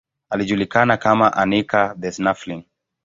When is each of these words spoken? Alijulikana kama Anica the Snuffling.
Alijulikana 0.29 0.97
kama 0.97 1.33
Anica 1.33 1.95
the 1.99 2.11
Snuffling. 2.11 2.65